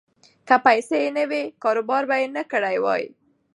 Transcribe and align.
که 0.47 0.55
پیسې 0.65 0.97
یې 1.03 1.09
نه 1.17 1.23
وی، 1.29 1.43
کاروبار 1.63 2.03
به 2.09 2.15
یې 2.21 2.27
نه 2.35 2.43
کړی 2.51 2.77
وای. 2.83 3.03